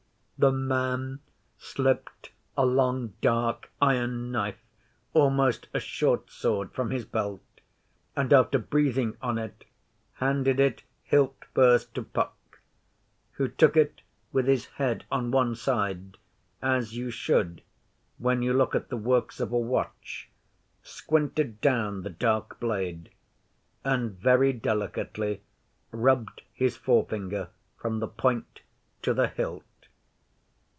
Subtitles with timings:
[0.41, 1.19] The man
[1.59, 4.57] slipped a long dark iron knife,
[5.13, 7.43] almost a short sword, from his belt,
[8.15, 9.65] and after breathing on it,
[10.13, 12.35] handed it hilt first to Puck,
[13.33, 14.01] who took it
[14.31, 16.17] with his head on one side,
[16.59, 17.61] as you should
[18.17, 20.27] when you look at the works of a watch,
[20.81, 23.11] squinted down the dark blade,
[23.83, 25.43] and very delicately
[25.91, 28.61] rubbed his forefinger from the point
[29.03, 29.61] to the hilt.